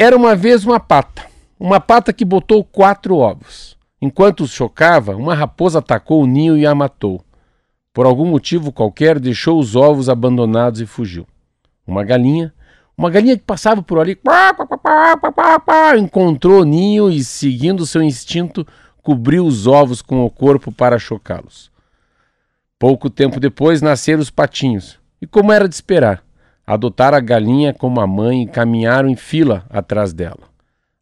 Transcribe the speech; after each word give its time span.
Era 0.00 0.16
uma 0.16 0.36
vez 0.36 0.64
uma 0.64 0.78
pata, 0.78 1.26
uma 1.58 1.80
pata 1.80 2.12
que 2.12 2.24
botou 2.24 2.62
quatro 2.62 3.16
ovos. 3.16 3.76
Enquanto 4.00 4.42
os 4.42 4.52
chocava, 4.52 5.16
uma 5.16 5.34
raposa 5.34 5.80
atacou 5.80 6.22
o 6.22 6.26
ninho 6.26 6.56
e 6.56 6.64
a 6.64 6.72
matou. 6.72 7.20
Por 7.92 8.06
algum 8.06 8.24
motivo 8.24 8.70
qualquer, 8.70 9.18
deixou 9.18 9.58
os 9.58 9.74
ovos 9.74 10.08
abandonados 10.08 10.80
e 10.80 10.86
fugiu. 10.86 11.26
Uma 11.84 12.04
galinha, 12.04 12.54
uma 12.96 13.10
galinha 13.10 13.36
que 13.36 13.42
passava 13.42 13.82
por 13.82 13.98
ali, 13.98 14.16
encontrou 15.98 16.60
o 16.60 16.64
ninho 16.64 17.10
e, 17.10 17.24
seguindo 17.24 17.84
seu 17.84 18.00
instinto, 18.00 18.64
cobriu 19.02 19.44
os 19.44 19.66
ovos 19.66 20.00
com 20.00 20.24
o 20.24 20.30
corpo 20.30 20.70
para 20.70 20.96
chocá-los. 21.00 21.72
Pouco 22.78 23.10
tempo 23.10 23.40
depois 23.40 23.82
nasceram 23.82 24.22
os 24.22 24.30
patinhos, 24.30 24.96
e 25.20 25.26
como 25.26 25.50
era 25.50 25.68
de 25.68 25.74
esperar, 25.74 26.22
adotaram 26.68 27.16
a 27.16 27.20
galinha 27.20 27.72
como 27.72 27.98
a 27.98 28.06
mãe 28.06 28.42
e 28.42 28.46
caminharam 28.46 29.08
em 29.08 29.16
fila 29.16 29.64
atrás 29.70 30.12
dela. 30.12 30.50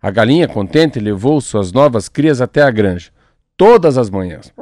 A 0.00 0.12
galinha, 0.12 0.46
contente, 0.46 1.00
levou 1.00 1.40
suas 1.40 1.72
novas 1.72 2.08
crias 2.08 2.40
até 2.40 2.62
a 2.62 2.70
granja, 2.70 3.10
todas 3.56 3.98
as 3.98 4.08
manhãs. 4.08 4.52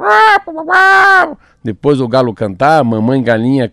Depois 1.63 2.01
o 2.01 2.07
galo 2.07 2.33
cantar, 2.33 2.79
a 2.79 2.83
mamãe 2.83 3.21
galinha 3.21 3.71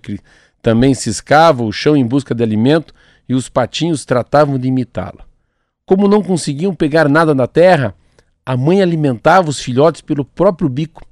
também 0.61 0.93
ciscava 0.93 1.63
o 1.63 1.73
chão 1.73 1.97
em 1.97 2.05
busca 2.05 2.35
de 2.35 2.43
alimento 2.43 2.93
e 3.27 3.35
os 3.35 3.49
patinhos 3.49 4.05
tratavam 4.05 4.59
de 4.59 4.69
imitá-la. 4.69 5.25
Como 5.87 6.07
não 6.07 6.23
conseguiam 6.23 6.75
pegar 6.75 7.09
nada 7.09 7.35
na 7.35 7.47
terra, 7.47 7.95
a 8.45 8.59
mãe 8.59 8.83
alimentava 8.83 9.49
os 9.49 9.59
filhotes 9.59 10.03
pelo 10.03 10.23
próprio 10.23 10.69
bico, 10.69 11.03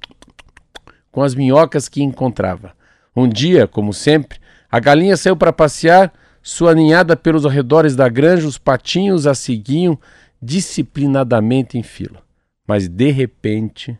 com 1.11 1.23
as 1.23 1.33
minhocas 1.33 1.89
que 1.89 2.03
encontrava. 2.03 2.73
Um 3.15 3.27
dia, 3.27 3.67
como 3.67 3.91
sempre, 3.91 4.39
a 4.71 4.79
galinha 4.79 5.17
saiu 5.17 5.35
para 5.35 5.51
passear, 5.51 6.13
sua 6.41 6.73
ninhada 6.73 7.15
pelos 7.15 7.45
arredores 7.45 7.95
da 7.95 8.07
granja, 8.07 8.47
os 8.47 8.57
patinhos 8.57 9.27
a 9.27 9.35
seguiam 9.35 9.99
disciplinadamente 10.41 11.77
em 11.77 11.83
fila. 11.83 12.21
Mas 12.65 12.87
de 12.87 13.11
repente, 13.11 13.99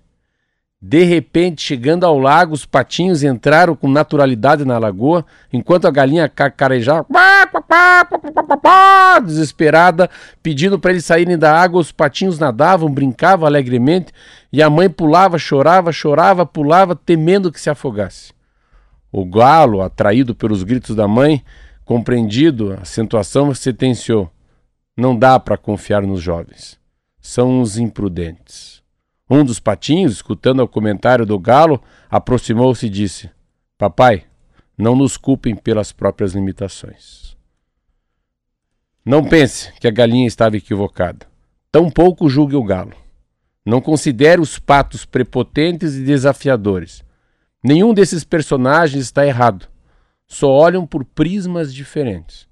de 0.81 1.03
repente, 1.03 1.61
chegando 1.61 2.05
ao 2.05 2.17
lago, 2.17 2.53
os 2.55 2.65
patinhos 2.65 3.21
entraram 3.21 3.75
com 3.75 3.87
naturalidade 3.87 4.65
na 4.65 4.79
lagoa, 4.79 5.23
enquanto 5.53 5.85
a 5.85 5.91
galinha 5.91 6.27
cacarejava, 6.27 7.05
desesperada, 9.23 10.09
pedindo 10.41 10.79
para 10.79 10.89
eles 10.89 11.05
saírem 11.05 11.37
da 11.37 11.55
água. 11.55 11.79
Os 11.79 11.91
patinhos 11.91 12.39
nadavam, 12.39 12.89
brincavam 12.89 13.45
alegremente, 13.45 14.11
e 14.51 14.63
a 14.63 14.71
mãe 14.71 14.89
pulava, 14.89 15.37
chorava, 15.37 15.91
chorava, 15.91 16.47
pulava, 16.47 16.95
temendo 16.95 17.51
que 17.51 17.61
se 17.61 17.69
afogasse. 17.69 18.33
O 19.11 19.25
galo, 19.25 19.81
atraído 19.81 20.33
pelos 20.33 20.63
gritos 20.63 20.95
da 20.95 21.07
mãe, 21.07 21.43
compreendido 21.83 22.73
a 22.73 22.85
situação, 22.85 23.53
sentenciou: 23.53 24.31
Não 24.95 25.17
dá 25.17 25.39
para 25.39 25.57
confiar 25.57 26.03
nos 26.03 26.21
jovens. 26.21 26.79
São 27.19 27.61
uns 27.61 27.77
imprudentes. 27.77 28.81
Um 29.29 29.43
dos 29.43 29.59
patinhos, 29.59 30.13
escutando 30.13 30.61
o 30.61 30.67
comentário 30.67 31.25
do 31.25 31.37
galo, 31.37 31.81
aproximou-se 32.09 32.85
e 32.85 32.89
disse: 32.89 33.29
Papai, 33.77 34.23
não 34.77 34.95
nos 34.95 35.17
culpem 35.17 35.55
pelas 35.55 35.91
próprias 35.91 36.33
limitações. 36.33 37.35
Não 39.03 39.23
pense 39.23 39.73
que 39.79 39.87
a 39.87 39.91
galinha 39.91 40.27
estava 40.27 40.57
equivocada. 40.57 41.25
Tampouco 41.71 42.29
julgue 42.29 42.55
o 42.55 42.63
galo. 42.63 42.93
Não 43.65 43.81
considere 43.81 44.41
os 44.41 44.59
patos 44.59 45.05
prepotentes 45.05 45.95
e 45.95 46.03
desafiadores. 46.03 47.03
Nenhum 47.63 47.93
desses 47.93 48.23
personagens 48.23 49.03
está 49.03 49.25
errado. 49.25 49.67
Só 50.27 50.49
olham 50.49 50.87
por 50.87 51.05
prismas 51.05 51.73
diferentes. 51.73 52.47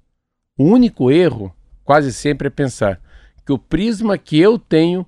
O 0.56 0.64
único 0.64 1.10
erro, 1.10 1.54
quase 1.84 2.12
sempre, 2.12 2.46
é 2.46 2.50
pensar 2.50 3.00
que 3.44 3.52
o 3.52 3.58
prisma 3.58 4.16
que 4.16 4.38
eu 4.38 4.58
tenho 4.58 5.04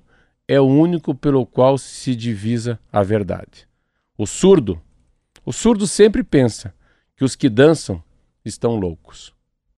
é 0.47 0.59
o 0.59 0.65
único 0.65 1.15
pelo 1.15 1.45
qual 1.45 1.77
se 1.77 2.15
divisa 2.15 2.79
a 2.91 3.01
verdade. 3.01 3.67
O 4.17 4.27
surdo, 4.27 4.81
o 5.45 5.53
surdo 5.53 5.87
sempre 5.87 6.23
pensa 6.23 6.73
que 7.15 7.23
os 7.23 7.35
que 7.35 7.47
dançam 7.47 8.03
estão 8.43 8.75
loucos. 8.75 9.33